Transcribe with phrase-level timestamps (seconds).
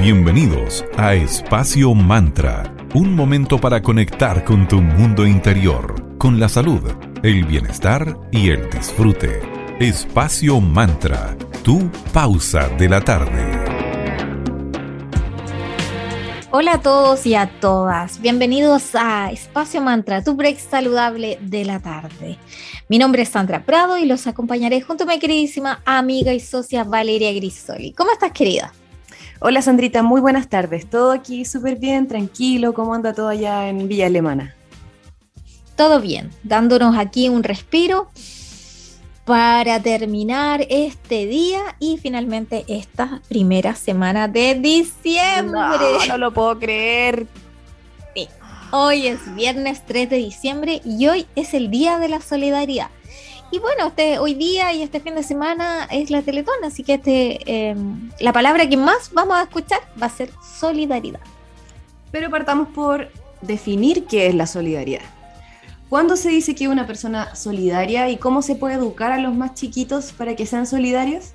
[0.00, 6.80] Bienvenidos a Espacio Mantra, un momento para conectar con tu mundo interior, con la salud,
[7.22, 9.42] el bienestar y el disfrute.
[9.78, 13.44] Espacio Mantra, tu pausa de la tarde.
[16.50, 21.78] Hola a todos y a todas, bienvenidos a Espacio Mantra, tu break saludable de la
[21.78, 22.38] tarde.
[22.88, 26.84] Mi nombre es Sandra Prado y los acompañaré junto a mi queridísima amiga y socia
[26.84, 27.92] Valeria Grisoli.
[27.92, 28.72] ¿Cómo estás, querida?
[29.42, 30.84] Hola, Sandrita, muy buenas tardes.
[30.90, 32.74] Todo aquí súper bien, tranquilo.
[32.74, 34.54] ¿Cómo anda todo allá en Villa Alemana?
[35.76, 38.10] Todo bien, dándonos aquí un respiro
[39.24, 45.50] para terminar este día y finalmente esta primera semana de diciembre.
[45.50, 47.26] No, no lo puedo creer.
[48.14, 48.28] Sí.
[48.72, 52.90] Hoy es viernes 3 de diciembre y hoy es el Día de la Solidaridad.
[53.52, 56.94] Y bueno, este, hoy día y este fin de semana es la Teletón, así que
[56.94, 61.20] este, em, la palabra que más vamos a escuchar va a ser solidaridad.
[62.12, 63.08] Pero partamos por
[63.42, 65.02] definir qué es la solidaridad.
[65.88, 69.54] ¿Cuándo se dice que una persona solidaria y cómo se puede educar a los más
[69.54, 71.32] chiquitos para que sean solidarios?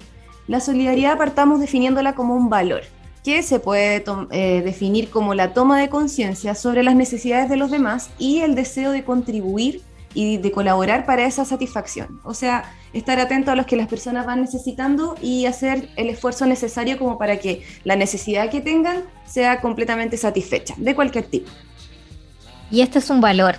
[0.47, 2.83] La solidaridad partamos definiéndola como un valor,
[3.25, 7.71] que se puede eh, definir como la toma de conciencia sobre las necesidades de los
[7.71, 9.81] demás y el deseo de contribuir
[10.15, 12.19] y de colaborar para esa satisfacción.
[12.23, 16.47] O sea, estar atento a los que las personas van necesitando y hacer el esfuerzo
[16.47, 21.51] necesario como para que la necesidad que tengan sea completamente satisfecha, de cualquier tipo.
[22.71, 23.57] Y este es un valor,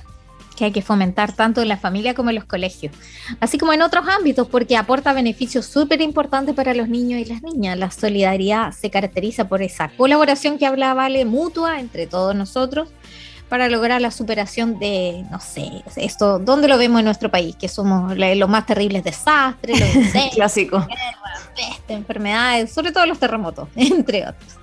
[0.56, 2.92] que hay que fomentar tanto en la familia como en los colegios,
[3.38, 7.42] así como en otros ámbitos, porque aporta beneficios súper importantes para los niños y las
[7.42, 7.78] niñas.
[7.78, 12.88] La solidaridad se caracteriza por esa colaboración que hablaba Vale mutua entre todos nosotros
[13.48, 17.54] para lograr la superación de, no sé, esto, ¿dónde lo vemos en nuestro país?
[17.56, 20.86] Que somos los más terribles desastres, los incendios, Clásico.
[21.88, 24.56] enfermedades, sobre todo los terremotos, entre otros.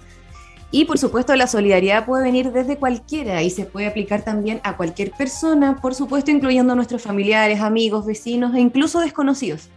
[0.71, 4.75] Y por supuesto la solidaridad puede venir desde cualquiera y se puede aplicar también a
[4.75, 9.69] cualquier persona, por supuesto incluyendo a nuestros familiares, amigos, vecinos e incluso desconocidos.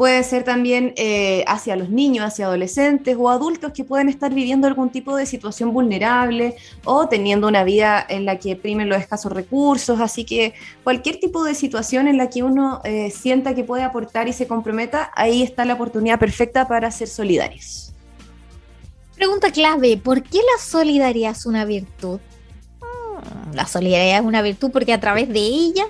[0.00, 4.66] Puede ser también eh, hacia los niños, hacia adolescentes o adultos que pueden estar viviendo
[4.66, 6.56] algún tipo de situación vulnerable
[6.86, 10.00] o teniendo una vida en la que primen los escasos recursos.
[10.00, 14.26] Así que cualquier tipo de situación en la que uno eh, sienta que puede aportar
[14.26, 17.92] y se comprometa, ahí está la oportunidad perfecta para ser solidarios.
[19.16, 22.20] Pregunta clave, ¿por qué la solidaridad es una virtud?
[22.80, 25.84] Mm, la solidaridad es una virtud porque a través de ella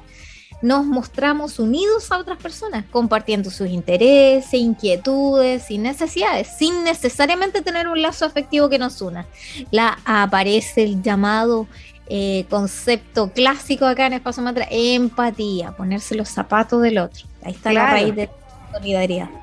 [0.62, 7.88] nos mostramos unidos a otras personas, compartiendo sus intereses, inquietudes y necesidades, sin necesariamente tener
[7.88, 9.26] un lazo afectivo que nos una.
[9.70, 11.66] La aparece el llamado
[12.09, 17.25] eh, concepto clásico acá en Espacio Mantra, empatía, ponerse los zapatos del otro.
[17.43, 19.39] Ahí está la raíz de la solidaridad.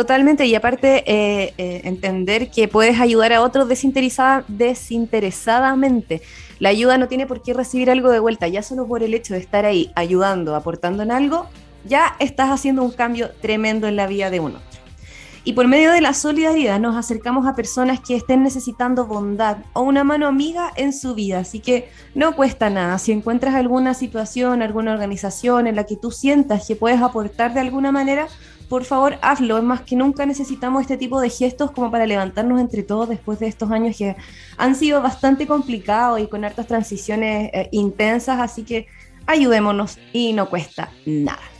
[0.00, 6.22] Totalmente, y aparte eh, eh, entender que puedes ayudar a otros desinteresada, desinteresadamente.
[6.58, 9.34] La ayuda no tiene por qué recibir algo de vuelta, ya solo por el hecho
[9.34, 11.48] de estar ahí ayudando, aportando en algo,
[11.84, 14.60] ya estás haciendo un cambio tremendo en la vida de uno.
[15.44, 19.82] Y por medio de la solidaridad nos acercamos a personas que estén necesitando bondad o
[19.82, 21.40] una mano amiga en su vida.
[21.40, 22.96] Así que no cuesta nada.
[22.96, 27.60] Si encuentras alguna situación, alguna organización en la que tú sientas que puedes aportar de
[27.60, 28.28] alguna manera,
[28.70, 29.58] por favor hazlo.
[29.58, 33.40] Es más que nunca necesitamos este tipo de gestos como para levantarnos entre todos después
[33.40, 34.16] de estos años que
[34.56, 38.86] han sido bastante complicados y con hartas transiciones eh, intensas, así que
[39.26, 41.59] ayudémonos y no cuesta nada.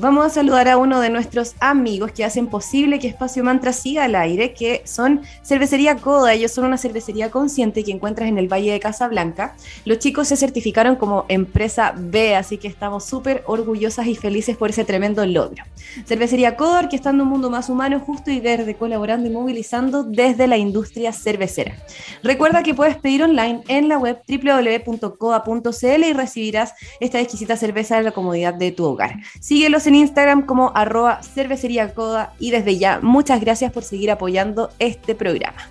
[0.00, 4.04] Vamos a saludar a uno de nuestros amigos que hacen posible que Espacio Mantra siga
[4.04, 6.32] al aire, que son Cervecería Coda.
[6.32, 9.54] Ellos son una cervecería consciente que encuentras en el Valle de Casablanca.
[9.84, 14.70] Los chicos se certificaron como empresa B, así que estamos súper orgullosas y felices por
[14.70, 15.64] ese tremendo logro.
[16.06, 20.56] Cervecería Coda, en un mundo más humano, justo y verde, colaborando y movilizando desde la
[20.56, 21.76] industria cervecera.
[22.22, 28.04] Recuerda que puedes pedir online en la web www.coda.cl y recibirás esta exquisita cerveza en
[28.04, 29.16] la comodidad de tu hogar.
[29.40, 34.70] Síguelos en Instagram como arroba cervecería coda y desde ya muchas gracias por seguir apoyando
[34.78, 35.68] este programa.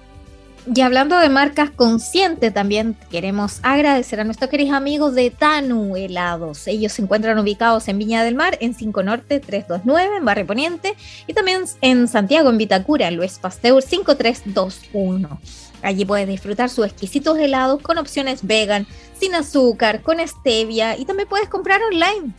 [0.75, 6.67] Y hablando de marcas conscientes, también queremos agradecer a nuestros queridos amigos de Tanu Helados.
[6.67, 10.95] Ellos se encuentran ubicados en Viña del Mar, en 5 Norte 329, en Barrio Poniente,
[11.25, 15.39] y también en Santiago, en Vitacura, Luis Pasteur 5321.
[15.81, 18.85] Allí puedes disfrutar sus exquisitos helados con opciones vegan,
[19.17, 22.33] sin azúcar, con stevia, y también puedes comprar online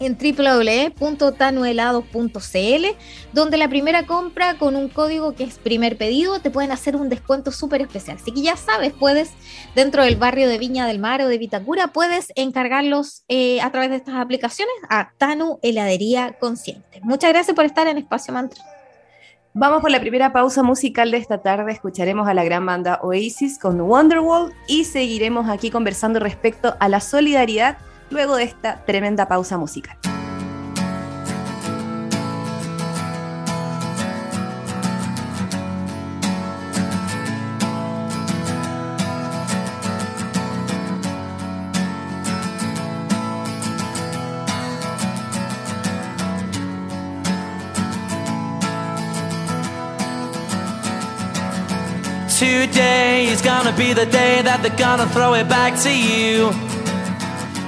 [0.00, 2.86] en www.tanuelado.cl,
[3.32, 7.08] donde la primera compra con un código que es primer pedido te pueden hacer un
[7.08, 8.16] descuento súper especial.
[8.20, 9.30] Así que ya sabes, puedes,
[9.76, 13.90] dentro del barrio de Viña del Mar o de Vitacura, puedes encargarlos eh, a través
[13.90, 17.00] de estas aplicaciones a Tanu Heladería Consciente.
[17.02, 18.64] Muchas gracias por estar en Espacio Mantra.
[19.52, 21.72] Vamos por la primera pausa musical de esta tarde.
[21.72, 27.00] Escucharemos a la gran banda Oasis con Wonderwall y seguiremos aquí conversando respecto a la
[27.00, 27.78] solidaridad
[28.10, 29.96] luego de esta tremenda pausa musical.
[52.38, 56.79] Today is gonna be the day that they're gonna throw it back to you.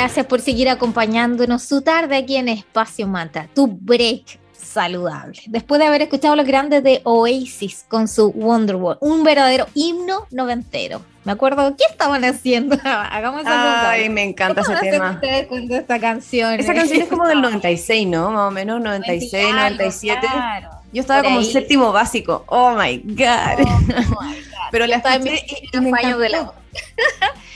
[0.00, 5.38] Gracias por seguir acompañándonos su tarde aquí en Espacio Manta, tu break saludable.
[5.44, 11.02] Después de haber escuchado los grandes de Oasis con su Wonderwall, un verdadero himno noventero.
[11.24, 12.78] Me acuerdo, ¿qué estaban haciendo?
[12.82, 15.10] Hagamos esa Ay, me encanta ese tema.
[15.10, 16.58] ustedes con esta canción?
[16.58, 18.30] Esa canción es como del 96, ¿no?
[18.30, 20.26] Más o menos 96, Claro, 97.
[20.32, 20.70] claro.
[20.94, 22.44] Yo estaba como en séptimo básico.
[22.46, 23.66] Oh my God.
[23.66, 23.80] Oh,
[24.22, 24.34] my God.
[24.70, 26.52] Pero la Estaba en mis de la.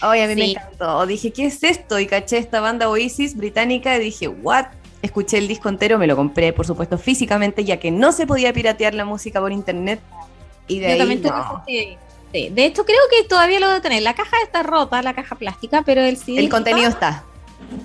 [0.00, 1.06] Ay, a mí me encantó.
[1.06, 1.98] Dije, ¿qué es esto?
[1.98, 4.66] Y caché esta banda Oasis británica y dije, ¿what?
[5.02, 8.54] escuché el disco entero, me lo compré, por supuesto, físicamente, ya que no se podía
[8.54, 10.00] piratear la música por internet.
[10.66, 11.62] Y de Yo ahí, también tuve no.
[11.66, 11.98] ese-
[12.32, 12.48] sí.
[12.48, 14.02] De hecho, creo que todavía lo debo tener.
[14.02, 17.22] La caja está rota, la caja plástica, pero el CD el contenido está,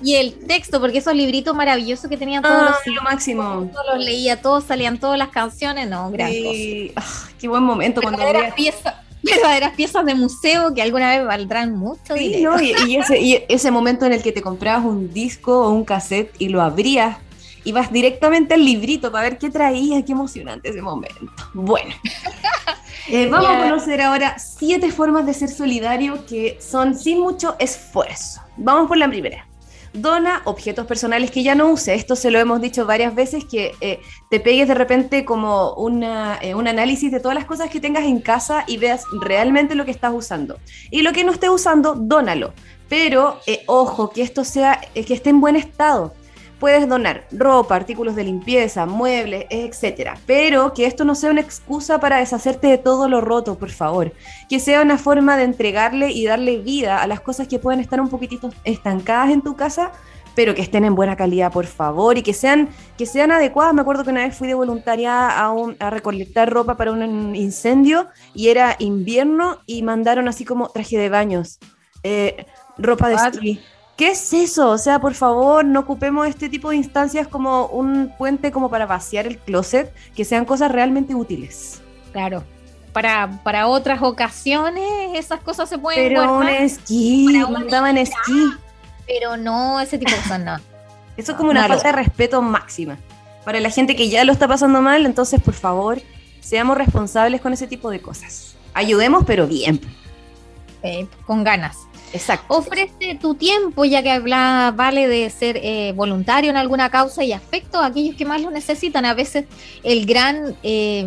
[0.02, 3.70] y el texto, porque esos libritos maravillosos que tenían todos Ah, los lo máximo.
[3.70, 6.52] todos los leía, todos salían todas las canciones, no, gran cosa.
[6.54, 6.92] Sí.
[6.96, 7.04] Ah,
[7.38, 8.22] qué buen momento cuando
[8.56, 8.94] piezas,
[9.36, 12.56] verdaderas piezas de museo que alguna vez valdrán mucho Sí, dinero.
[12.56, 12.62] ¿no?
[12.62, 15.84] y, y ese, y ese momento en el que te comprabas un disco o un
[15.84, 17.18] cassette y lo abrías,
[17.64, 21.20] ibas directamente al librito para ver qué traía, qué emocionante ese momento.
[21.54, 21.94] Bueno,
[23.08, 28.40] Eh, vamos a conocer ahora siete formas de ser solidario que son sin mucho esfuerzo.
[28.56, 29.48] Vamos por la primera.
[29.92, 31.94] Dona objetos personales que ya no use.
[31.94, 36.38] Esto se lo hemos dicho varias veces, que eh, te pegues de repente como una,
[36.40, 39.84] eh, un análisis de todas las cosas que tengas en casa y veas realmente lo
[39.84, 40.58] que estás usando.
[40.90, 42.52] Y lo que no estés usando, dónalo.
[42.88, 46.14] Pero eh, ojo, que esto sea, que esté en buen estado.
[46.60, 50.16] Puedes donar ropa, artículos de limpieza, muebles, etcétera.
[50.26, 54.12] Pero que esto no sea una excusa para deshacerte de todo lo roto, por favor.
[54.48, 58.00] Que sea una forma de entregarle y darle vida a las cosas que pueden estar
[58.00, 59.90] un poquitito estancadas en tu casa,
[60.34, 63.74] pero que estén en buena calidad, por favor, y que sean, que sean adecuadas.
[63.74, 67.34] Me acuerdo que una vez fui de voluntaria a, un- a recolectar ropa para un
[67.34, 71.58] incendio y era invierno y mandaron así como traje de baños,
[72.02, 72.46] eh,
[72.78, 73.60] ropa de esquí.
[74.00, 74.70] ¿Qué es eso?
[74.70, 78.86] O sea, por favor, no ocupemos este tipo de instancias como un puente como para
[78.86, 81.82] vaciar el closet, que sean cosas realmente útiles.
[82.10, 82.42] Claro.
[82.94, 84.82] Para, para otras ocasiones
[85.16, 88.50] esas cosas se pueden Pero un esquí, mandaban esquí.
[89.06, 90.56] pero no ese tipo de cosas no.
[91.18, 91.74] Eso es como una Malo.
[91.74, 92.96] falta de respeto máxima.
[93.44, 96.00] Para la gente que ya lo está pasando mal, entonces, por favor,
[96.40, 98.56] seamos responsables con ese tipo de cosas.
[98.72, 99.78] Ayudemos, pero bien.
[100.82, 101.76] Eh, con ganas.
[102.12, 102.56] Exacto.
[102.56, 107.32] Ofrece tu tiempo, ya que habla, vale de ser eh, voluntario en alguna causa y
[107.32, 109.04] afecto a aquellos que más lo necesitan.
[109.04, 109.44] A veces
[109.84, 111.06] el gran eh,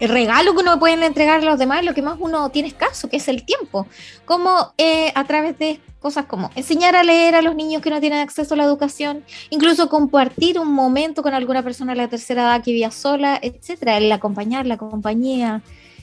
[0.00, 3.08] regalo que uno puede entregar a los demás es lo que más uno tiene escaso,
[3.08, 3.86] que es el tiempo.
[4.24, 8.00] Como eh, a través de cosas como enseñar a leer a los niños que no
[8.00, 12.42] tienen acceso a la educación, incluso compartir un momento con alguna persona de la tercera
[12.42, 15.60] edad que vivía sola, etcétera, el acompañar, la compañía,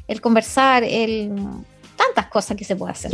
[0.07, 1.31] el conversar, el
[1.95, 3.11] tantas cosas que se puede hacer.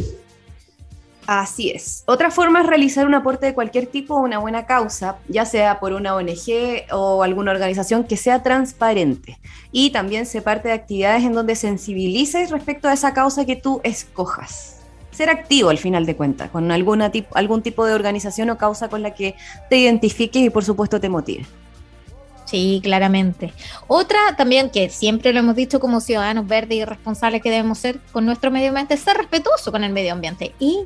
[1.28, 2.04] Así es.
[2.08, 5.80] Otra forma es realizar un aporte de cualquier tipo a una buena causa, ya sea
[5.80, 9.38] por una ONG o alguna organización que sea transparente.
[9.72, 13.82] Y también se parte de actividades en donde sensibilices respecto a esa causa que tú
[13.84, 14.78] escojas.
[15.12, 18.90] Ser activo al final de cuentas, con alguna tip- algún tipo de organización o causa
[18.90, 19.36] con la que
[19.70, 21.46] te identifiques y por supuesto te motive.
[22.46, 23.54] Sí, claramente.
[23.88, 28.00] Otra también que siempre lo hemos dicho como ciudadanos verdes y responsables que debemos ser
[28.12, 30.86] con nuestro medio ambiente, ser respetuoso con el medio ambiente y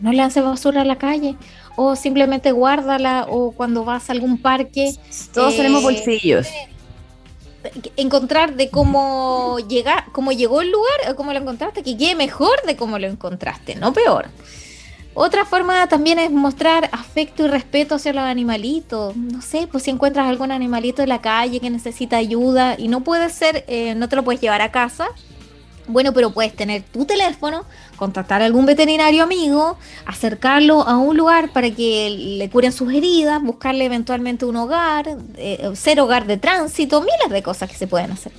[0.00, 1.36] no lances basura a la calle
[1.76, 4.94] o simplemente guárdala o cuando vas a algún parque
[5.32, 6.46] Todos Eh, tenemos bolsillos.
[7.96, 12.60] encontrar de cómo llegar, cómo llegó el lugar o cómo lo encontraste, que quede mejor
[12.66, 14.26] de cómo lo encontraste, no peor.
[15.14, 19.14] Otra forma también es mostrar afecto y respeto hacia los animalitos.
[19.14, 23.02] No sé, pues si encuentras algún animalito en la calle que necesita ayuda y no
[23.02, 25.08] puede ser, eh, no te lo puedes llevar a casa.
[25.88, 27.64] Bueno, pero puedes tener tu teléfono,
[27.96, 33.42] contactar a algún veterinario amigo, acercarlo a un lugar para que le curen sus heridas,
[33.42, 38.12] buscarle eventualmente un hogar, eh, ser hogar de tránsito, miles de cosas que se pueden
[38.12, 38.32] hacer.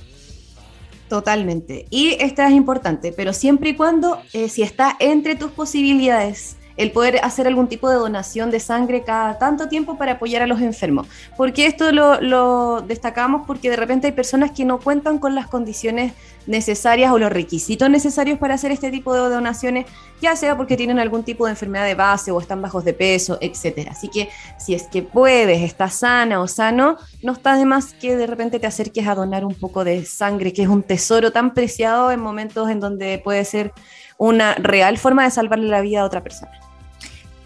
[1.08, 1.86] Totalmente.
[1.90, 6.90] Y esta es importante, pero siempre y cuando, eh, si está entre tus posibilidades, el
[6.90, 10.60] poder hacer algún tipo de donación de sangre cada tanto tiempo para apoyar a los
[10.60, 11.06] enfermos.
[11.36, 16.12] Porque esto lo, destacamos porque de repente hay personas que no cuentan con las condiciones
[16.46, 19.86] necesarias o los requisitos necesarios para hacer este tipo de donaciones,
[20.20, 23.38] ya sea porque tienen algún tipo de enfermedad de base o están bajos de peso,
[23.40, 23.92] etcétera.
[23.92, 24.28] Así que
[24.58, 28.58] si es que puedes, estás sana o sano, no está de más que de repente
[28.58, 32.20] te acerques a donar un poco de sangre, que es un tesoro tan preciado en
[32.20, 33.72] momentos en donde puede ser
[34.18, 36.52] una real forma de salvarle la vida a otra persona.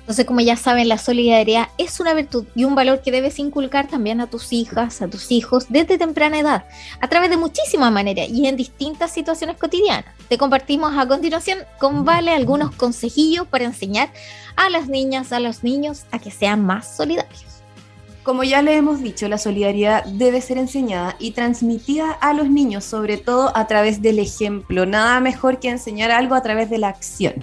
[0.09, 3.89] Entonces, como ya saben, la solidaridad es una virtud y un valor que debes inculcar
[3.89, 6.65] también a tus hijas, a tus hijos desde temprana edad,
[7.03, 10.07] a través de muchísimas maneras y en distintas situaciones cotidianas.
[10.31, 14.09] Te compartimos a continuación con Vale algunos consejillos para enseñar
[14.57, 17.48] a las niñas, a los niños a que sean más solidarios.
[18.29, 22.85] Como ya le hemos dicho, la solidaridad debe ser enseñada y transmitida a los niños,
[22.85, 24.85] sobre todo a través del ejemplo.
[24.85, 27.43] Nada mejor que enseñar algo a través de la acción.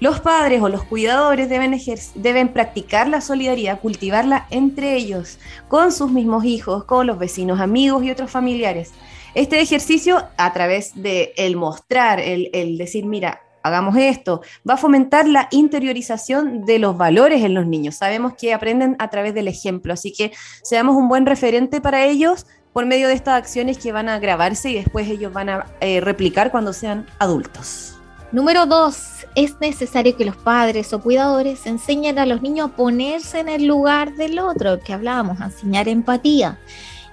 [0.00, 1.78] Los padres o los cuidadores deben,
[2.14, 8.02] deben practicar la solidaridad, cultivarla entre ellos, con sus mismos hijos, con los vecinos, amigos
[8.02, 8.92] y otros familiares.
[9.34, 14.42] Este ejercicio, a través de el mostrar, el decir, mira, hagamos esto.
[14.68, 17.96] Va a fomentar la interiorización de los valores en los niños.
[17.96, 20.32] Sabemos que aprenden a través del ejemplo, así que
[20.62, 24.70] seamos un buen referente para ellos por medio de estas acciones que van a grabarse
[24.70, 27.96] y después ellos van a eh, replicar cuando sean adultos.
[28.32, 33.40] Número dos, es necesario que los padres o cuidadores enseñen a los niños a ponerse
[33.40, 36.58] en el lugar del otro, que hablábamos, a enseñar empatía.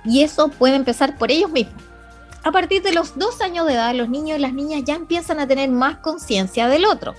[0.03, 1.81] Y eso puede empezar por ellos mismos.
[2.43, 5.39] A partir de los dos años de edad, los niños y las niñas ya empiezan
[5.39, 7.15] a tener más conciencia del otro,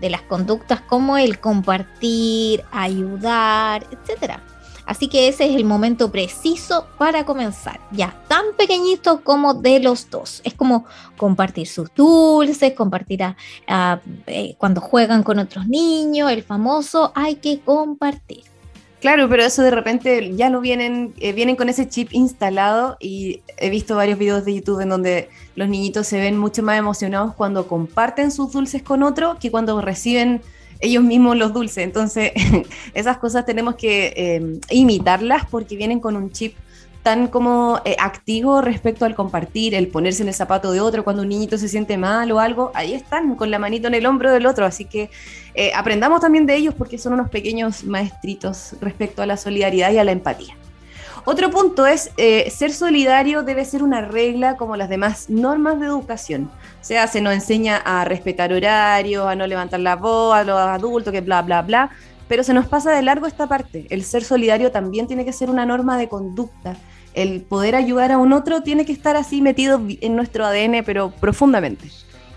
[0.00, 4.42] de las conductas como el compartir, ayudar, etcétera.
[4.86, 10.10] Así que ese es el momento preciso para comenzar, ya tan pequeñito como de los
[10.10, 10.40] dos.
[10.44, 10.84] Es como
[11.16, 18.49] compartir sus dulces, compartir eh, cuando juegan con otros niños, el famoso hay que compartir.
[19.00, 23.40] Claro, pero eso de repente ya no vienen, eh, vienen con ese chip instalado y
[23.56, 27.34] he visto varios videos de YouTube en donde los niñitos se ven mucho más emocionados
[27.34, 30.42] cuando comparten sus dulces con otro que cuando reciben
[30.80, 31.78] ellos mismos los dulces.
[31.84, 32.32] Entonces,
[32.94, 36.54] esas cosas tenemos que eh, imitarlas porque vienen con un chip
[37.02, 41.22] tan como eh, activo respecto al compartir, el ponerse en el zapato de otro cuando
[41.22, 44.30] un niñito se siente mal o algo, ahí están con la manito en el hombro
[44.32, 45.10] del otro, así que
[45.54, 49.98] eh, aprendamos también de ellos porque son unos pequeños maestritos respecto a la solidaridad y
[49.98, 50.56] a la empatía.
[51.24, 55.86] Otro punto es, eh, ser solidario debe ser una regla como las demás normas de
[55.86, 56.50] educación.
[56.80, 60.58] O sea, se nos enseña a respetar horarios, a no levantar la voz, a los
[60.58, 61.90] adultos, que bla, bla, bla.
[62.26, 63.86] Pero se nos pasa de largo esta parte.
[63.90, 66.76] El ser solidario también tiene que ser una norma de conducta.
[67.14, 71.10] El poder ayudar a un otro tiene que estar así metido en nuestro ADN, pero
[71.10, 71.90] profundamente.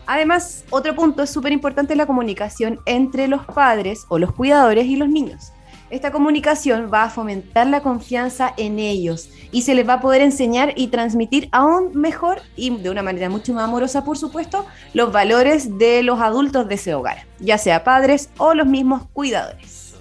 [0.06, 4.96] Además, otro punto es súper importante la comunicación entre los padres o los cuidadores y
[4.96, 5.54] los niños.
[5.90, 10.22] Esta comunicación va a fomentar la confianza en ellos y se les va a poder
[10.22, 14.66] enseñar y transmitir aún mejor y de una manera mucho más amorosa, por supuesto,
[14.96, 19.94] los valores de los adultos de ese hogar, ya sea padres o los mismos cuidadores.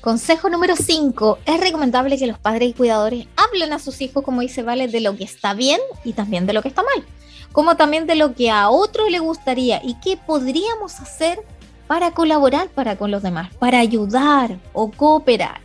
[0.00, 1.40] Consejo número 5.
[1.44, 5.00] Es recomendable que los padres y cuidadores hablen a sus hijos, como dice Vale, de
[5.00, 7.04] lo que está bien y también de lo que está mal,
[7.52, 11.40] como también de lo que a otro le gustaría y qué podríamos hacer
[11.86, 15.60] para colaborar para con los demás, para ayudar o cooperar.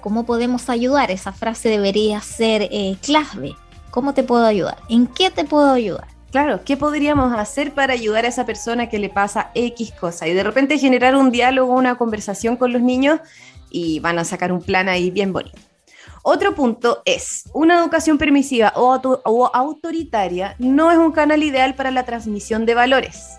[0.00, 1.12] ¿Cómo podemos ayudar?
[1.12, 3.54] Esa frase debería ser eh, clave.
[3.92, 4.78] ¿Cómo te puedo ayudar?
[4.88, 6.08] ¿En qué te puedo ayudar?
[6.32, 10.26] Claro, ¿qué podríamos hacer para ayudar a esa persona que le pasa X cosa?
[10.26, 13.20] Y de repente generar un diálogo, una conversación con los niños
[13.70, 15.71] y van a sacar un plan ahí bien bonito.
[16.24, 21.90] Otro punto es, una educación permisiva o, o autoritaria no es un canal ideal para
[21.90, 23.38] la transmisión de valores.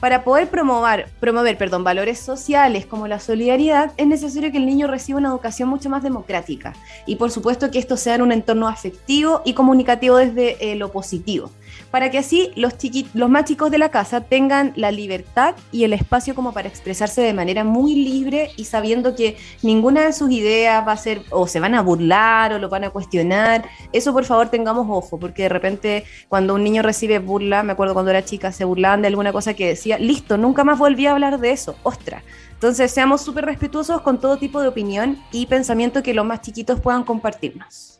[0.00, 4.86] Para poder promover, promover perdón, valores sociales como la solidaridad, es necesario que el niño
[4.86, 6.72] reciba una educación mucho más democrática
[7.06, 10.92] y por supuesto que esto sea en un entorno afectivo y comunicativo desde eh, lo
[10.92, 11.50] positivo
[11.94, 12.74] para que así los,
[13.14, 17.20] los más chicos de la casa tengan la libertad y el espacio como para expresarse
[17.22, 21.46] de manera muy libre y sabiendo que ninguna de sus ideas va a ser o
[21.46, 23.68] se van a burlar o lo van a cuestionar.
[23.92, 27.94] Eso por favor tengamos ojo, porque de repente cuando un niño recibe burla, me acuerdo
[27.94, 31.12] cuando era chica, se burlaban de alguna cosa que decía, listo, nunca más volví a
[31.12, 32.24] hablar de eso, ostra.
[32.54, 36.80] Entonces seamos súper respetuosos con todo tipo de opinión y pensamiento que los más chiquitos
[36.80, 37.93] puedan compartirnos.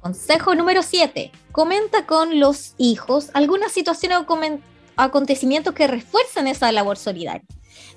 [0.00, 1.30] Consejo número 7.
[1.52, 4.60] Comenta con los hijos alguna situación o
[4.96, 7.44] acontecimientos que refuercen esa labor solidaria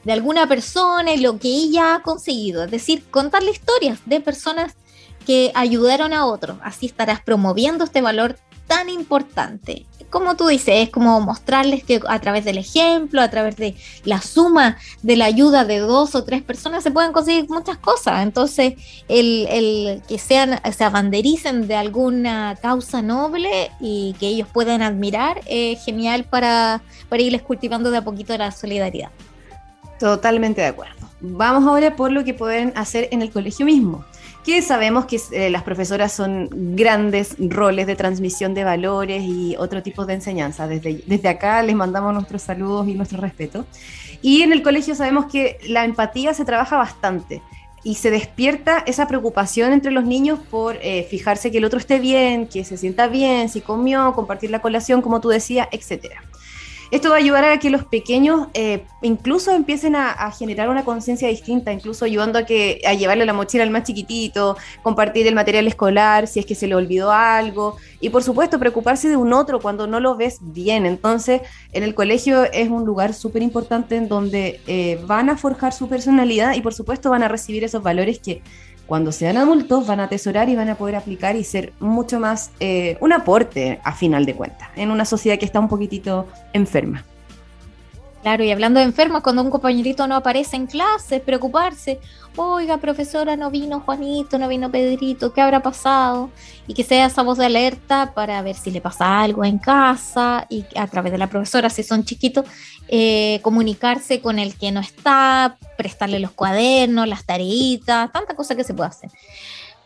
[0.04, 2.64] de alguna persona y lo que ella ha conseguido.
[2.64, 4.76] Es decir, contarle historias de personas
[5.26, 6.58] que ayudaron a otros.
[6.62, 8.38] Así estarás promoviendo este valor
[8.68, 13.56] tan importante como tú dices, es como mostrarles que a través del ejemplo, a través
[13.56, 17.80] de la suma de la ayuda de dos o tres personas se pueden conseguir muchas
[17.80, 18.22] cosas.
[18.22, 18.76] Entonces,
[19.08, 25.84] el, que sean, se abandericen de alguna causa noble y que ellos puedan admirar es
[25.84, 29.10] genial para, para irles cultivando de a poquito la solidaridad.
[30.00, 31.10] Totalmente de acuerdo.
[31.22, 34.06] Vamos ahora por lo que pueden hacer en el colegio mismo
[34.44, 39.82] que sabemos que eh, las profesoras son grandes roles de transmisión de valores y otro
[39.82, 40.68] tipo de enseñanza.
[40.68, 43.66] Desde, desde acá les mandamos nuestros saludos y nuestro respeto.
[44.22, 47.42] Y en el colegio sabemos que la empatía se trabaja bastante
[47.84, 52.00] y se despierta esa preocupación entre los niños por eh, fijarse que el otro esté
[52.00, 56.24] bien, que se sienta bien, si comió, compartir la colación, como tú decías, etcétera.
[56.94, 61.28] Esto va a ayudar a que los pequeños eh, incluso empiecen a, generar una conciencia
[61.28, 65.66] distinta, incluso ayudando a que a llevarle la mochila al más chiquitito, compartir el material
[65.66, 69.60] escolar si es que se le olvidó algo y por supuesto preocuparse de un otro
[69.60, 70.86] cuando no lo ves bien.
[70.86, 75.74] Entonces, en el colegio es un lugar súper importante en donde eh, van a forjar
[75.74, 78.44] su personalidad y por supuesto van a recibir esos valores que
[78.86, 82.52] cuando sean adultos van a atesorar y van a poder aplicar y ser mucho más
[82.60, 87.06] eh, un aporte a final de cuentas en una sociedad que está un poquitito enferma.
[88.24, 92.00] Claro, y hablando de enfermos, cuando un compañerito no aparece en clase, preocuparse.
[92.38, 96.30] Oiga, profesora, no vino Juanito, no vino Pedrito, ¿qué habrá pasado?
[96.66, 100.48] Y que sea esa voz de alerta para ver si le pasa algo en casa
[100.50, 102.46] y a través de la profesora, si son chiquitos,
[102.88, 108.64] eh, comunicarse con el que no está, prestarle los cuadernos, las tareitas, tanta cosa que
[108.64, 109.12] se puede hacer.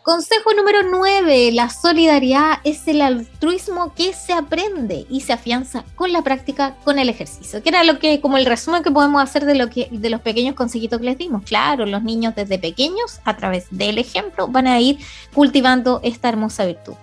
[0.07, 6.13] Consejo número 9, la solidaridad es el altruismo que se aprende y se afianza con
[6.13, 9.43] la práctica, con el ejercicio, que era lo que, como el resumen que podemos hacer
[9.43, 11.43] de, lo que, de los pequeños consejitos que les dimos.
[11.43, 14.97] Claro, los niños desde pequeños, a través del ejemplo, van a ir
[15.33, 16.93] cultivando esta hermosa virtud.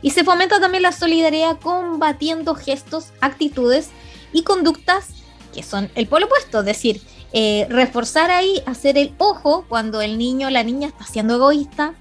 [0.00, 3.90] Y se fomenta también la solidaridad combatiendo gestos, actitudes
[4.32, 5.08] y conductas
[5.52, 7.02] que son el polo opuesto, es decir,
[7.34, 11.94] eh, reforzar ahí, hacer el ojo cuando el niño o la niña está siendo egoísta,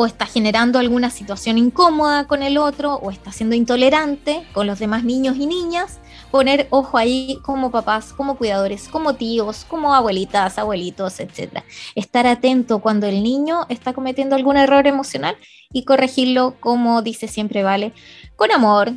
[0.00, 4.78] o está generando alguna situación incómoda con el otro o está siendo intolerante con los
[4.78, 5.98] demás niños y niñas,
[6.30, 11.64] poner ojo ahí como papás, como cuidadores, como tíos, como abuelitas, abuelitos, etc.
[11.96, 15.36] Estar atento cuando el niño está cometiendo algún error emocional
[15.72, 17.92] y corregirlo como dice siempre Vale,
[18.36, 18.92] con amor,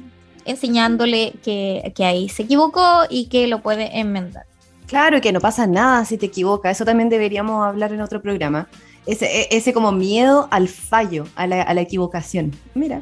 [0.45, 4.45] enseñándole que, ahí se equivocó y que lo puede enmendar.
[4.85, 8.69] Claro, que no pasa nada si te equivocas, eso también deberíamos hablar en otro programa
[9.05, 12.51] ese, e, ese como miedo al fallo, a la, a la equivocación.
[12.73, 13.01] Mira,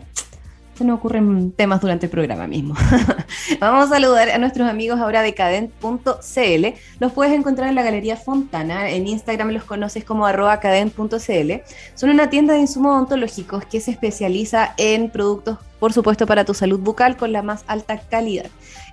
[0.79, 2.73] se nos ocurren temas durante el programa mismo.
[3.59, 6.67] Vamos a saludar a nuestros amigos ahora de cadent.cl.
[7.01, 8.89] Los puedes encontrar en la Galería Fontana.
[8.89, 11.51] En Instagram los conoces como cadent.cl.
[11.95, 16.53] Son una tienda de insumos odontológicos que se especializa en productos, por supuesto, para tu
[16.53, 18.47] salud bucal con la más alta calidad.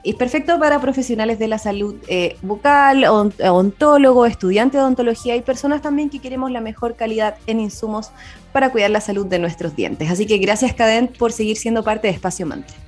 [0.05, 5.83] Es perfecto para profesionales de la salud eh, bucal, odontólogos, estudiantes de odontología y personas
[5.83, 8.11] también que queremos la mejor calidad en insumos
[8.53, 10.11] para cuidar la salud de nuestros dientes.
[10.11, 12.86] Así que gracias Cadent por seguir siendo parte de Espacio Mantra.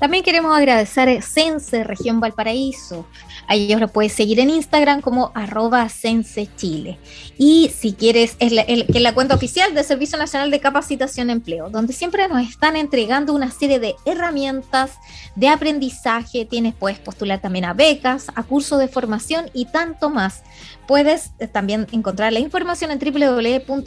[0.00, 3.06] También queremos agradecer a Sense Región Valparaíso.
[3.46, 6.98] A ellos lo puedes seguir en Instagram como arroba Sense Chile.
[7.36, 11.92] Y si quieres, es la, la cuenta oficial del Servicio Nacional de Capacitación Empleo, donde
[11.92, 14.92] siempre nos están entregando una serie de herramientas
[15.36, 16.46] de aprendizaje.
[16.46, 20.42] Tienes, puedes postular también a becas, a cursos de formación y tanto más.
[20.86, 23.84] Puedes eh, también encontrar la información en www.sense.cl,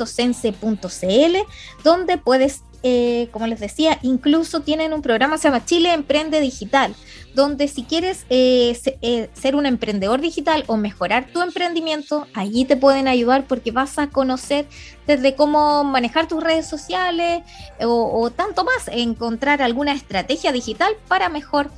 [1.84, 6.94] donde puedes eh, como les decía, incluso tienen un programa se llama Chile Emprende Digital,
[7.34, 12.76] donde si quieres eh, eh, ser un emprendedor digital o mejorar tu emprendimiento, allí te
[12.76, 14.66] pueden ayudar porque vas a conocer
[15.08, 17.44] desde cómo manejar tus redes sociales
[17.80, 21.72] o, tanto más, encontrar alguna estrategia digital para mejor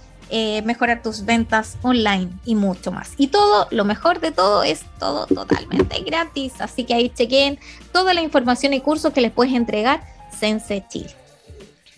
[0.63, 3.12] mejorar tus ventas online y mucho más.
[3.18, 6.54] Y todo, lo mejor de todo es todo totalmente gratis.
[6.60, 7.60] Así que ahí chequen
[7.94, 11.10] toda la información y cursos que les puedes entregar Sense Chile.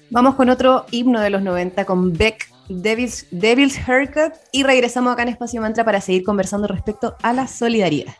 [0.09, 5.23] Vamos con otro himno de los 90 con Beck, Devil's, Devil's Haircut, y regresamos acá
[5.23, 8.13] en Espacio Mantra para seguir conversando respecto a la solidaridad.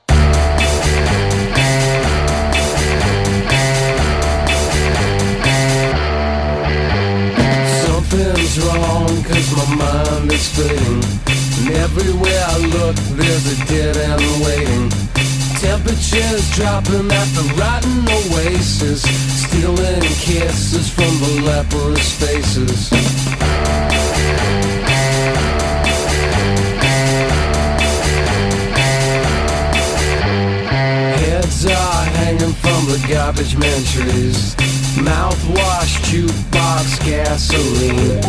[7.86, 11.28] Something's wrong cause my mind is fading
[11.60, 15.07] And everywhere I look there's a dead end waiting
[15.60, 23.27] Temperatures dropping at the rotten oasis Stealing kisses from the leprous faces
[32.54, 33.54] from the garbage
[33.94, 34.56] trees
[34.98, 38.22] Mouthwash, jukebox, gasoline.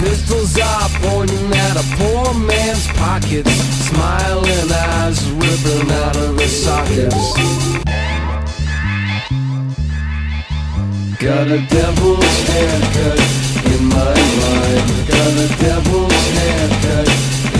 [0.00, 3.50] Pistols are pointing at a poor man's pockets.
[3.88, 7.34] Smiling eyes ripping out of the sockets.
[11.18, 13.20] Got a devil's haircut
[13.68, 14.86] in my mind.
[15.12, 17.08] Got a devil's haircut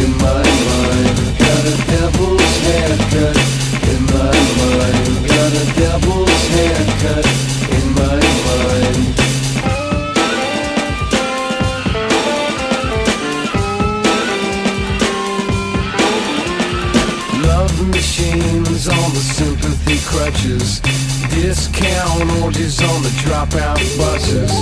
[0.01, 1.17] in my mind.
[1.39, 3.37] Got a devil's haircut
[3.93, 5.28] in my mind
[5.59, 7.27] A devil's haircut
[7.77, 9.07] in my mind.
[17.43, 20.81] Love machines on the sympathy crutches.
[21.31, 24.53] Discount orgies on the dropout buses.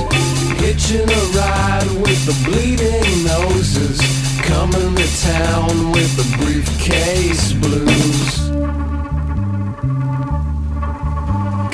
[0.63, 4.01] Hitching a ride with the bleeding noses.
[4.41, 8.46] Coming to town with the briefcase blues.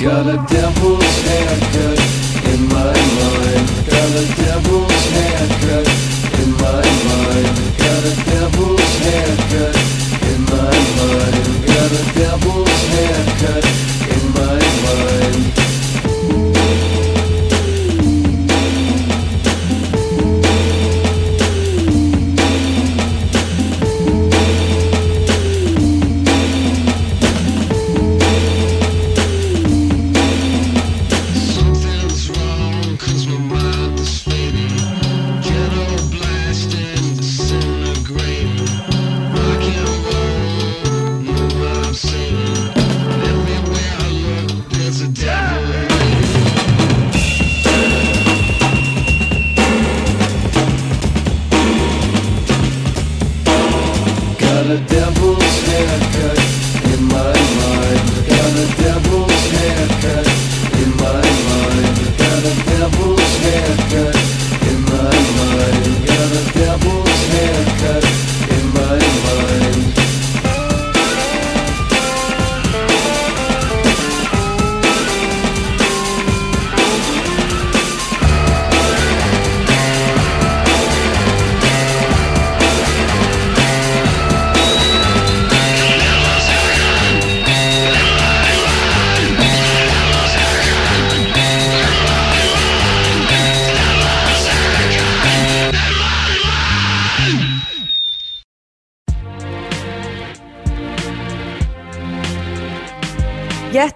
[0.03, 1.99] Got a devil's haircut
[2.51, 3.65] in my mind.
[3.87, 5.87] Got a devil's haircut
[6.41, 7.47] in my mind.
[7.77, 9.42] Got a devil's haircut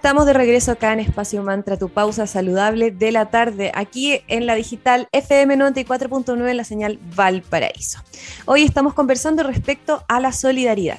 [0.08, 4.46] estamos de regreso acá en Espacio Mantra, tu pausa saludable de la tarde, aquí en
[4.46, 7.98] la digital FM 94.9 en la señal Valparaíso.
[8.46, 10.96] Hoy estamos conversando respecto a la solidaridad.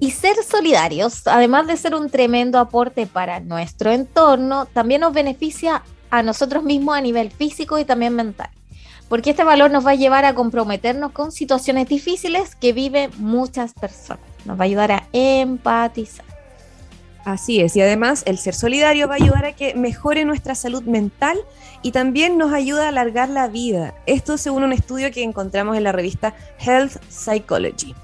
[0.00, 5.82] Y ser solidarios, además de ser un tremendo aporte para nuestro entorno, también nos beneficia
[6.08, 8.48] a nosotros mismos a nivel físico y también mental.
[9.10, 13.74] Porque este valor nos va a llevar a comprometernos con situaciones difíciles que viven muchas
[13.74, 14.24] personas.
[14.46, 16.29] Nos va a ayudar a empatizar.
[17.24, 20.82] Así es, y además el ser solidario va a ayudar a que mejore nuestra salud
[20.84, 21.38] mental
[21.82, 23.94] y también nos ayuda a alargar la vida.
[24.06, 27.94] Esto según un estudio que encontramos en la revista Health Psychology.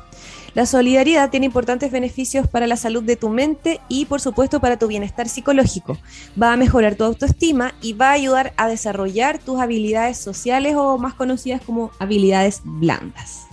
[0.53, 4.79] La solidaridad tiene importantes beneficios para la salud de tu mente y por supuesto para
[4.79, 5.99] tu bienestar psicológico.
[6.41, 10.97] Va a mejorar tu autoestima y va a ayudar a desarrollar tus habilidades sociales o
[10.97, 13.47] más conocidas como habilidades blandas.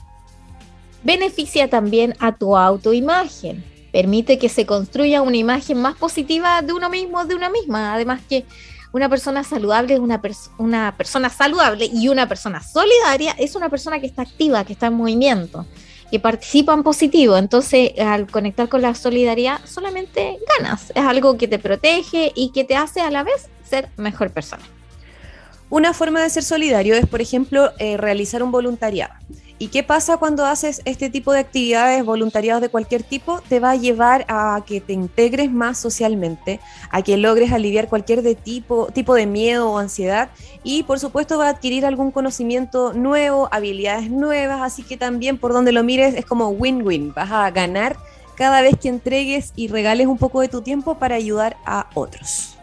[1.03, 6.89] Beneficia también a tu autoimagen permite que se construya una imagen más positiva de uno
[6.89, 7.93] mismo, de una misma.
[7.93, 8.43] Además que
[8.91, 10.19] una persona saludable es una,
[10.57, 14.87] una persona saludable y una persona solidaria es una persona que está activa, que está
[14.87, 15.67] en movimiento,
[16.09, 17.37] que participa en positivo.
[17.37, 20.89] Entonces, al conectar con la solidaridad, solamente ganas.
[20.95, 24.63] Es algo que te protege y que te hace a la vez ser mejor persona.
[25.69, 29.13] Una forma de ser solidario es, por ejemplo, eh, realizar un voluntariado.
[29.63, 33.39] ¿Y qué pasa cuando haces este tipo de actividades, voluntariados de cualquier tipo?
[33.47, 36.59] Te va a llevar a que te integres más socialmente,
[36.91, 40.31] a que logres aliviar cualquier de tipo, tipo de miedo o ansiedad
[40.65, 45.53] y por supuesto va a adquirir algún conocimiento nuevo, habilidades nuevas, así que también por
[45.53, 47.95] donde lo mires es como win-win, vas a ganar
[48.35, 52.57] cada vez que entregues y regales un poco de tu tiempo para ayudar a otros.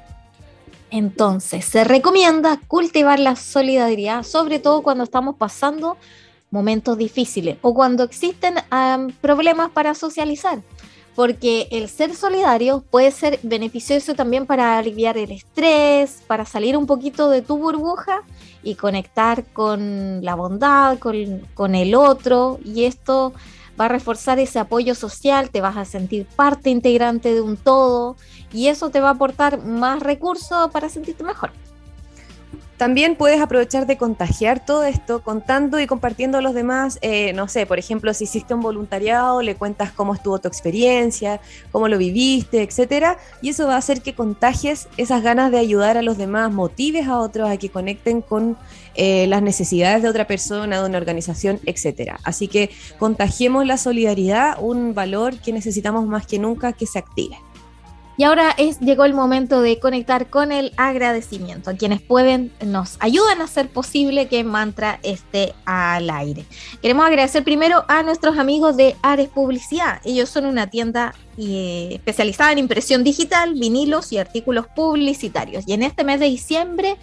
[0.91, 5.97] Entonces, se recomienda cultivar la solidaridad, sobre todo cuando estamos pasando
[6.51, 8.55] momentos difíciles o cuando existen
[9.21, 10.63] problemas para socializar,
[11.15, 16.87] porque el ser solidario puede ser beneficioso también para aliviar el estrés, para salir un
[16.87, 18.23] poquito de tu burbuja
[18.63, 23.33] y conectar con la bondad, con, con el otro, y esto
[23.81, 28.17] va a reforzar ese apoyo social, te vas a sentir parte integrante de un todo
[28.53, 31.53] y eso te va a aportar más recursos para sentirte mejor.
[32.81, 37.47] También puedes aprovechar de contagiar todo esto contando y compartiendo a los demás, eh, no
[37.47, 41.99] sé, por ejemplo, si hiciste un voluntariado, le cuentas cómo estuvo tu experiencia, cómo lo
[41.99, 46.17] viviste, etcétera, y eso va a hacer que contagies esas ganas de ayudar a los
[46.17, 48.57] demás, motives a otros a que conecten con
[48.95, 52.19] eh, las necesidades de otra persona, de una organización, etcétera.
[52.25, 57.37] Así que contagiemos la solidaridad, un valor que necesitamos más que nunca que se active.
[58.21, 62.99] Y ahora es, llegó el momento de conectar con el agradecimiento a quienes pueden, nos
[63.01, 66.45] ayudan a hacer posible que Mantra esté al aire.
[66.83, 70.03] Queremos agradecer primero a nuestros amigos de Ares Publicidad.
[70.05, 75.65] Ellos son una tienda eh, especializada en impresión digital, vinilos y artículos publicitarios.
[75.67, 76.97] Y en este mes de diciembre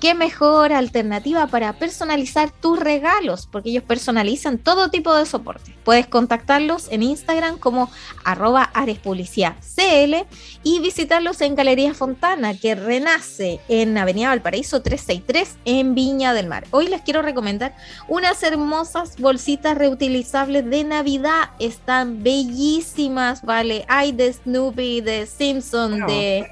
[0.00, 5.74] qué mejor alternativa para personalizar tus regalos, porque ellos personalizan todo tipo de soporte.
[5.84, 7.90] Puedes contactarlos en Instagram como
[8.24, 10.14] arroba CL
[10.62, 16.66] y visitarlos en Galería Fontana, que renace en Avenida Valparaíso 363 en Viña del Mar.
[16.70, 17.74] Hoy les quiero recomendar
[18.08, 21.50] unas hermosas bolsitas reutilizables de Navidad.
[21.58, 23.75] Están bellísimas, ¿vale?
[23.88, 26.50] Hay de Snoopy, de Simpson, de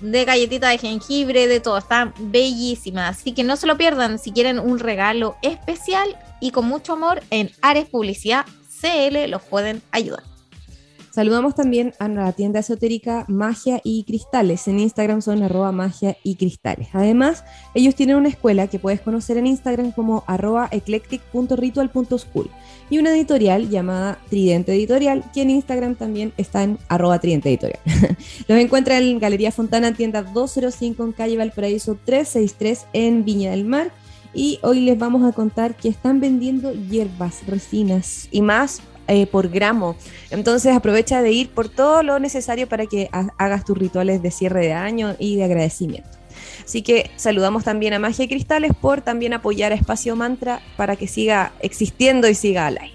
[0.00, 1.78] de galletita de jengibre, de todo.
[1.78, 3.08] Está bellísima.
[3.08, 7.22] Así que no se lo pierdan si quieren un regalo especial y con mucho amor
[7.30, 8.44] en Ares Publicidad
[8.80, 10.33] CL los pueden ayudar.
[11.14, 14.66] Saludamos también a la tienda esotérica Magia y Cristales.
[14.66, 16.88] En Instagram son arroba magia y cristales.
[16.92, 22.50] Además, ellos tienen una escuela que puedes conocer en Instagram como arroba eclectic.ritual.school
[22.90, 27.78] y una editorial llamada Tridente Editorial, que en Instagram también está en arroba Tridente Editorial.
[28.48, 33.92] Los encuentra en Galería Fontana, tienda 205 en calle Valparaíso 363 en Viña del Mar.
[34.34, 39.48] Y hoy les vamos a contar que están vendiendo hierbas, resinas y más eh, por
[39.48, 39.96] gramo.
[40.30, 44.66] Entonces aprovecha de ir por todo lo necesario para que hagas tus rituales de cierre
[44.66, 46.10] de año y de agradecimiento.
[46.64, 50.96] Así que saludamos también a Magia y Cristales por también apoyar a Espacio Mantra para
[50.96, 52.94] que siga existiendo y siga al aire.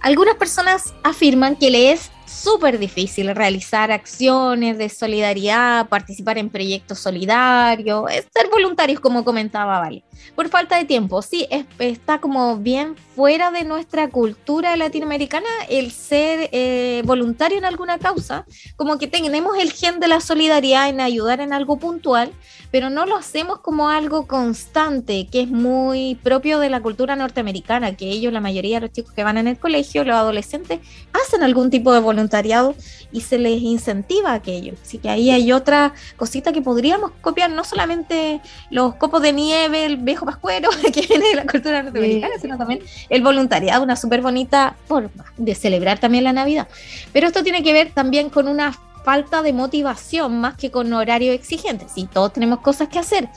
[0.00, 6.98] Algunas personas afirman que le es súper difícil realizar acciones de solidaridad, participar en proyectos
[6.98, 10.02] solidarios, ser voluntarios, como comentaba Vale.
[10.34, 11.46] Por falta de tiempo, sí,
[11.78, 18.46] está como bien fuera de nuestra cultura latinoamericana el ser eh, voluntario en alguna causa,
[18.76, 22.32] como que tenemos el gen de la solidaridad en ayudar en algo puntual,
[22.70, 27.96] pero no lo hacemos como algo constante, que es muy propio de la cultura norteamericana,
[27.96, 30.80] que ellos, la mayoría de los chicos que van en el colegio, los adolescentes,
[31.12, 32.74] hacen algún tipo de voluntariado
[33.12, 34.72] y se les incentiva aquello.
[34.82, 39.84] Así que ahí hay otra cosita que podríamos copiar, no solamente los copos de nieve,
[39.84, 44.22] el viejo pascuero que viene de la cultura norteamericana, sino también el voluntariado, una súper
[44.22, 46.68] bonita forma de celebrar también la Navidad.
[47.12, 48.72] Pero esto tiene que ver también con una
[49.04, 51.86] falta de motivación más que con horario exigente.
[51.92, 53.28] Sí, todos tenemos cosas que hacer,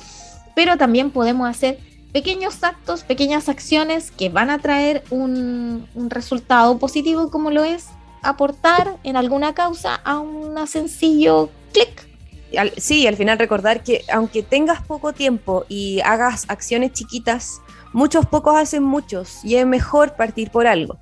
[0.55, 1.79] pero también podemos hacer
[2.15, 7.87] pequeños actos, pequeñas acciones que van a traer un, resultado positivo como lo es
[8.21, 12.07] aportar en alguna causa a un sencillo clic.
[12.77, 17.59] Sí, al final recordar que aunque tengas poco tiempo y hagas acciones chiquitas,
[17.95, 20.97] muchos pocos hacen muchos y es mejor partir por algo.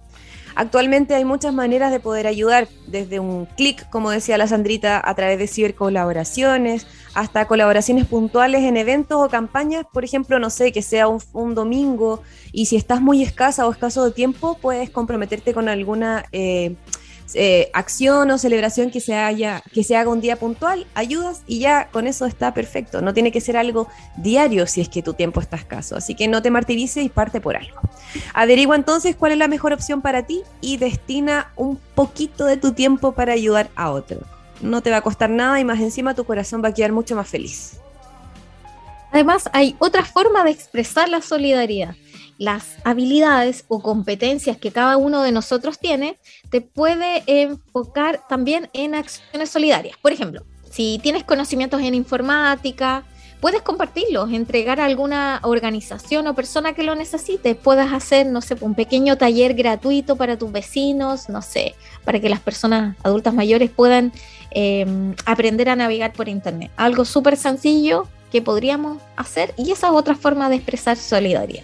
[0.56, 5.16] Actualmente hay muchas maneras de poder ayudar, desde un clic, como decía la Sandrita, a
[5.16, 10.84] través de cibercolaboraciones, hasta colaboraciones puntuales en eventos o campañas, por ejemplo, no sé, que
[10.84, 15.70] sea un, domingo y si estás muy escasa o escaso de tiempo, puedes comprometerte con
[15.70, 16.26] alguna...
[16.32, 16.76] Eh,
[17.34, 21.60] eh, acción o celebración que se, haya, que se haga un día puntual, ayudas y
[21.60, 23.02] ya con eso está perfecto.
[23.02, 25.96] No tiene que ser algo diario si es que tu tiempo está escaso.
[25.96, 27.80] Así que no te martirices y parte por algo.
[28.34, 32.74] Averigua entonces cuál es la mejor opción para ti y destina un poquito de tu
[32.74, 34.22] tiempo para ayudar a otro.
[34.62, 37.16] No te va a costar nada y más encima tu corazón va a quedar mucho
[37.16, 37.78] más feliz.
[39.12, 41.96] Además, hay otra forma de expresar la solidaridad
[42.44, 46.18] las habilidades o competencias que cada uno de nosotros tiene,
[46.50, 49.96] te puede enfocar también en acciones solidarias.
[50.02, 53.06] Por ejemplo, si tienes conocimientos en informática,
[53.40, 57.56] puedes compartirlos, entregar a alguna organización o persona que lo necesite.
[57.56, 62.28] Puedes hacer, no sé, un pequeño taller gratuito para tus vecinos, no sé, para que
[62.28, 64.12] las personas adultas mayores puedan
[64.52, 66.72] em, aprender a navegar por Internet.
[66.76, 71.64] Algo súper sencillo que podríamos hacer y esa es otra forma de expresar solidaridad.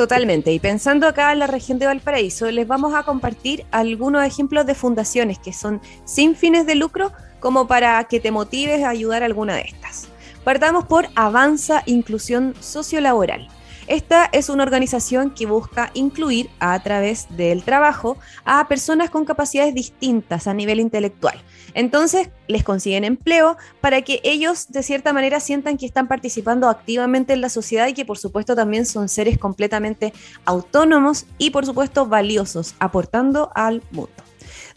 [0.00, 0.50] Totalmente.
[0.50, 4.74] Y pensando acá en la región de Valparaíso, les vamos a compartir algunos ejemplos de
[4.74, 9.26] fundaciones que son sin fines de lucro, como para que te motives a ayudar a
[9.26, 10.08] alguna de estas.
[10.42, 13.48] Partamos por Avanza Inclusión Sociolaboral.
[13.88, 19.74] Esta es una organización que busca incluir a través del trabajo a personas con capacidades
[19.74, 21.38] distintas a nivel intelectual.
[21.74, 27.32] Entonces les consiguen empleo para que ellos de cierta manera sientan que están participando activamente
[27.32, 30.12] en la sociedad y que por supuesto también son seres completamente
[30.44, 34.12] autónomos y por supuesto valiosos, aportando al mundo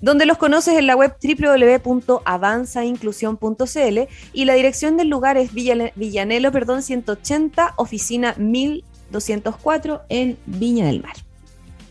[0.01, 3.99] donde los conoces en la web www.avanzainclusión.cl
[4.33, 11.01] y la dirección del lugar es Villanelo, perdón, 180, oficina 1000 204 en Viña del
[11.01, 11.15] Mar.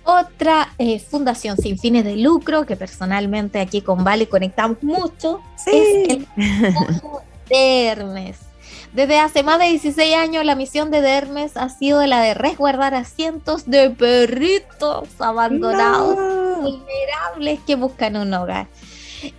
[0.04, 6.08] Otra eh, fundación sin fines de lucro que personalmente aquí con Vale conectamos mucho es
[6.08, 6.26] el
[7.48, 8.38] Dermes.
[8.92, 12.94] Desde hace más de 16 años la misión de Dermes ha sido la de resguardar
[12.94, 16.16] a cientos de perritos abandonados,
[16.60, 18.66] vulnerables que buscan un hogar.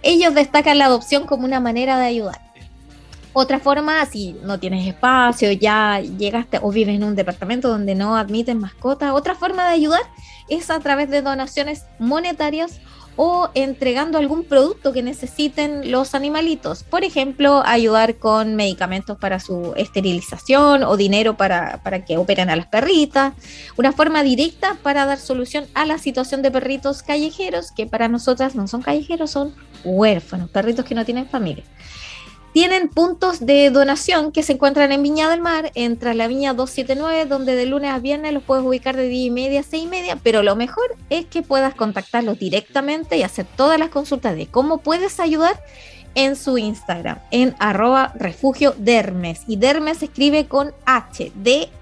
[0.02, 2.53] Ellos destacan la adopción como una manera de ayudar
[3.34, 8.16] otra forma, si no tienes espacio, ya llegaste o vives en un departamento donde no
[8.16, 10.02] admiten mascotas, otra forma de ayudar
[10.50, 12.80] es a través de donaciones monetarias
[13.16, 16.84] o entregando algún producto que necesiten los animalitos.
[16.84, 22.56] Por ejemplo, ayudar con medicamentos para su esterilización o dinero para, para, que operen a
[22.56, 23.34] las perritas.
[23.78, 28.56] Una forma directa para dar solución a la situación de perritos callejeros, que para nosotras
[28.56, 29.54] no son callejeros, son
[29.84, 31.64] huérfanos, perritos que no tienen familia.
[32.54, 37.26] Tienen puntos de donación que se encuentran en Viña del Mar, entre la Viña 279,
[37.26, 39.88] donde de lunes a viernes los puedes ubicar de 10 y media a 6 y
[39.88, 44.46] media, pero lo mejor es que puedas contactarlos directamente y hacer todas las consultas de
[44.46, 45.60] cómo puedes ayudar
[46.14, 48.76] en su Instagram, en arroba refugio.
[48.78, 51.74] Y dermes escribe con H, D-H-E-R-M-E-S.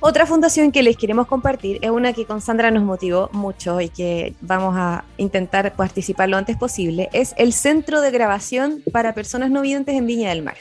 [0.00, 3.88] Otra fundación que les queremos compartir es una que con Sandra nos motivó mucho y
[3.88, 7.08] que vamos a intentar participar lo antes posible.
[7.12, 10.56] Es el Centro de Grabación para Personas No Videntes en Viña del Mar.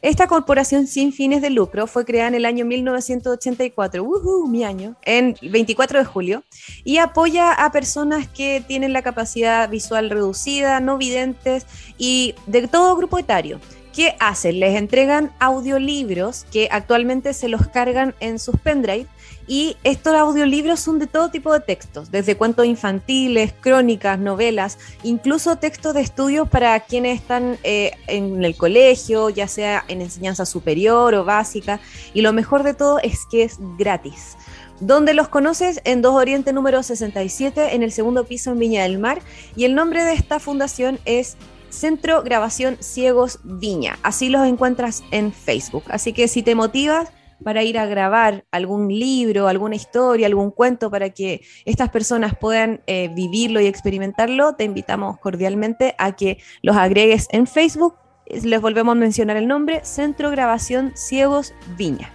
[0.00, 4.06] Esta corporación sin fines de lucro fue creada en el año 1984,
[4.46, 6.44] mi año, en 24 de julio,
[6.84, 11.66] y apoya a personas que tienen la capacidad visual reducida, no videntes
[11.98, 13.58] y de todo grupo etario.
[13.98, 14.60] ¿Qué hacen?
[14.60, 19.08] Les entregan audiolibros que actualmente se los cargan en sus pendrive
[19.48, 25.56] y estos audiolibros son de todo tipo de textos, desde cuentos infantiles, crónicas, novelas, incluso
[25.56, 31.12] textos de estudio para quienes están eh, en el colegio, ya sea en enseñanza superior
[31.16, 31.80] o básica.
[32.14, 34.36] Y lo mejor de todo es que es gratis.
[34.78, 39.00] Donde los conoces en 2 Oriente número 67, en el segundo piso en Viña del
[39.00, 39.22] Mar.
[39.56, 41.36] Y el nombre de esta fundación es
[41.70, 43.98] Centro Grabación Ciegos Viña.
[44.02, 45.84] Así los encuentras en Facebook.
[45.88, 47.10] Así que si te motivas,
[47.42, 52.80] para ir a grabar algún libro, alguna historia, algún cuento para que estas personas puedan
[52.86, 57.94] eh, vivirlo y experimentarlo, te invitamos cordialmente a que los agregues en Facebook.
[58.26, 62.12] Les volvemos a mencionar el nombre, Centro Grabación Ciegos Viña.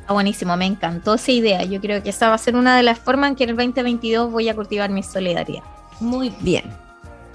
[0.00, 1.64] Está buenísimo, me encantó esa idea.
[1.64, 3.56] Yo creo que esa va a ser una de las formas en que en el
[3.56, 5.62] 2022 voy a cultivar mi solidaridad.
[6.00, 6.87] Muy bien.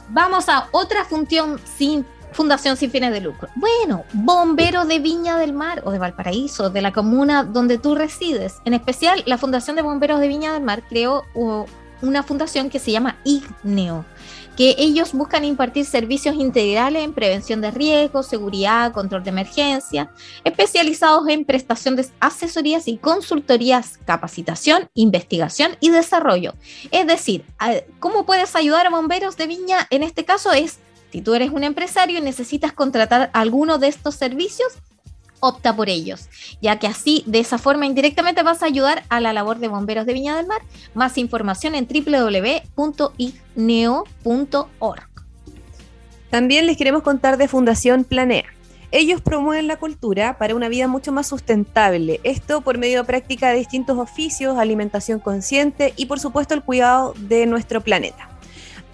[0.10, 3.48] Vamos a otra función sin fundación sin fines de lucro.
[3.56, 8.56] Bueno, bomberos de Viña del Mar o de Valparaíso, de la comuna donde tú resides.
[8.66, 11.26] En especial, la Fundación de Bomberos de Viña del Mar creó
[12.02, 14.06] una fundación que se llama IGNEO,
[14.56, 20.12] que ellos buscan impartir servicios integrales en prevención de riesgos, seguridad, control de emergencia,
[20.44, 26.54] especializados en prestación de asesorías y consultorías, capacitación, investigación y desarrollo.
[26.92, 27.46] Es decir,
[28.00, 29.88] ¿cómo puedes ayudar a bomberos de Viña?
[29.90, 30.80] En este caso es,
[31.12, 34.74] si tú eres un empresario y necesitas contratar alguno de estos servicios,
[35.44, 36.30] opta por ellos,
[36.62, 40.06] ya que así, de esa forma, indirectamente vas a ayudar a la labor de bomberos
[40.06, 40.62] de Viña del Mar.
[40.94, 42.74] Más información en www.igneo.org.
[46.30, 48.46] También les queremos contar de Fundación Planea.
[48.92, 53.50] Ellos promueven la cultura para una vida mucho más sustentable, esto por medio de práctica
[53.50, 58.33] de distintos oficios, alimentación consciente y por supuesto el cuidado de nuestro planeta.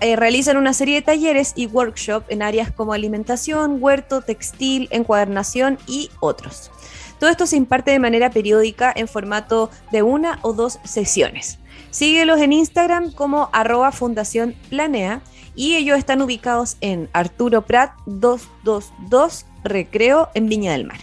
[0.02, 5.78] Eh, realizan una serie de talleres y workshops en áreas como alimentación, huerto, textil, encuadernación
[5.88, 6.72] y otros.
[7.20, 11.60] Todo esto se imparte de manera periódica en formato de una o dos sesiones.
[11.92, 15.22] Síguelos en Instagram como arroba Fundación Planea
[15.54, 21.00] y ellos están ubicados en Arturo Prat 222 Recreo en Viña del Mar.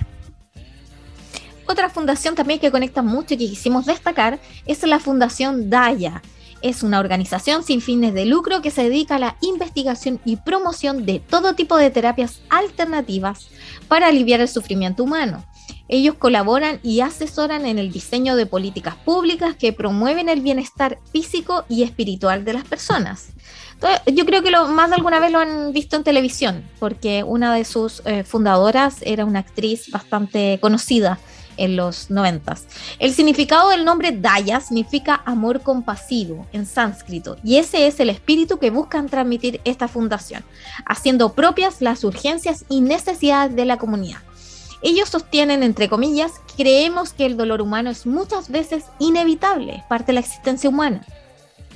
[1.68, 6.22] Otra fundación también que conecta mucho y que quisimos destacar es la Fundación Daya
[6.62, 11.06] es una organización sin fines de lucro que se dedica a la investigación y promoción
[11.06, 13.48] de todo tipo de terapias alternativas
[13.88, 15.44] para aliviar el sufrimiento humano.
[15.88, 21.64] Ellos colaboran y asesoran en el diseño de políticas públicas que promueven el bienestar físico
[21.68, 23.28] y espiritual de las personas.
[24.06, 27.64] yo creo que más de alguna vez lo han visto en televisión, porque una de
[27.64, 31.18] sus eh, fundadoras era una actriz bastante conocida
[31.56, 32.66] en los noventas.
[32.98, 38.58] El significado del nombre Daya significa amor compasivo en sánscrito y ese es el espíritu
[38.58, 40.44] que buscan transmitir esta fundación,
[40.84, 44.18] haciendo propias las urgencias y necesidades de la comunidad.
[44.82, 50.12] Ellos sostienen, entre comillas, creemos que el dolor humano es muchas veces inevitable, parte de
[50.14, 51.04] la existencia humana,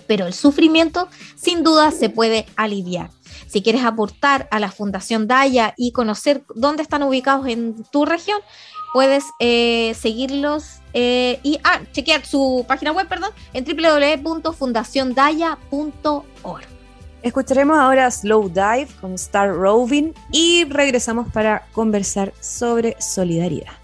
[0.06, 3.10] pero el sufrimiento sin duda se puede aliviar.
[3.46, 8.40] Si quieres aportar a la Fundación Daya y conocer dónde están ubicados en tu región,
[8.92, 16.64] puedes eh, seguirlos eh, y ah, chequear su página web, perdón, en www.fundaciondaya.org.
[17.22, 23.79] Escucharemos ahora Slow Dive con Star Roving y regresamos para conversar sobre solidaridad.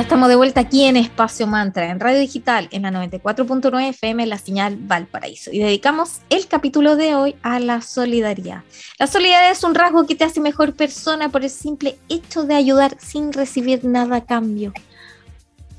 [0.00, 4.38] Estamos de vuelta aquí en Espacio Mantra, en Radio Digital, en la 94.9 FM, la
[4.38, 5.50] señal Valparaíso.
[5.52, 8.62] Y dedicamos el capítulo de hoy a la solidaridad.
[8.98, 12.54] La solidaridad es un rasgo que te hace mejor persona por el simple hecho de
[12.54, 14.72] ayudar sin recibir nada a cambio.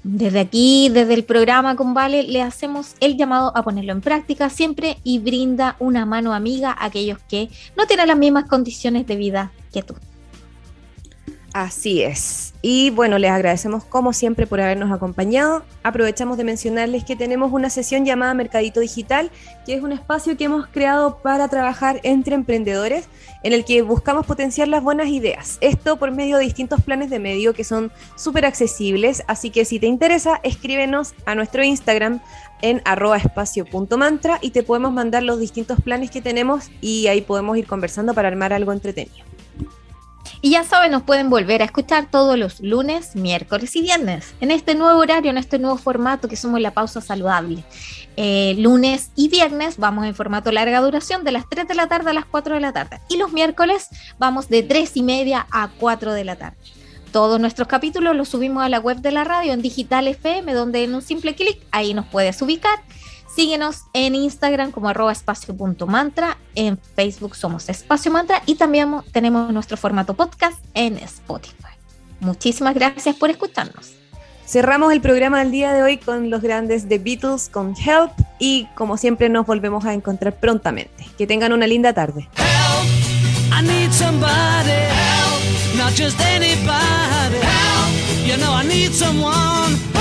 [0.03, 4.51] Desde aquí, desde el programa con Vale, le hacemos el llamado a ponerlo en práctica
[4.51, 9.15] siempre y brinda una mano amiga a aquellos que no tienen las mismas condiciones de
[9.15, 9.95] vida que tú.
[11.53, 12.53] Así es.
[12.61, 15.63] Y bueno, les agradecemos como siempre por habernos acompañado.
[15.83, 19.31] Aprovechamos de mencionarles que tenemos una sesión llamada Mercadito Digital,
[19.65, 23.09] que es un espacio que hemos creado para trabajar entre emprendedores,
[23.43, 25.57] en el que buscamos potenciar las buenas ideas.
[25.59, 29.79] Esto por medio de distintos planes de medio que son súper accesibles, así que si
[29.79, 32.21] te interesa, escríbenos a nuestro Instagram
[32.61, 37.57] en arroba espacio.mantra y te podemos mandar los distintos planes que tenemos y ahí podemos
[37.57, 39.30] ir conversando para armar algo entretenido.
[40.41, 44.51] Y ya saben, nos pueden volver a escuchar todos los lunes, miércoles y viernes en
[44.51, 47.63] este nuevo horario, en este nuevo formato que somos la pausa saludable.
[48.17, 52.09] Eh, lunes y viernes vamos en formato larga duración de las 3 de la tarde
[52.09, 52.99] a las 4 de la tarde.
[53.09, 56.57] Y los miércoles vamos de 3 y media a 4 de la tarde.
[57.11, 60.83] Todos nuestros capítulos los subimos a la web de la radio en Digital FM, donde
[60.83, 62.79] en un simple clic ahí nos puedes ubicar
[63.35, 69.77] Síguenos en Instagram como arroba espacio.mantra, en Facebook somos Espacio Mantra y también tenemos nuestro
[69.77, 71.55] formato podcast en Spotify.
[72.19, 73.93] Muchísimas gracias por escucharnos.
[74.45, 78.67] Cerramos el programa del día de hoy con los grandes The Beatles con Help y
[78.75, 81.07] como siempre nos volvemos a encontrar prontamente.
[81.17, 82.27] Que tengan una linda tarde.
[82.35, 90.00] Help, I need somebody, help, not just anybody, help, you know I need someone.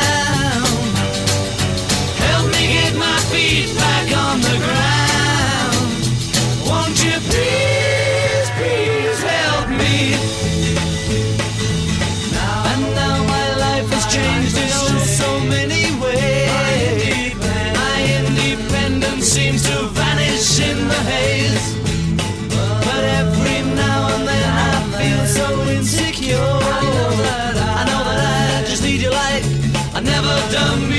[30.53, 30.90] Adam.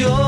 [0.00, 0.27] And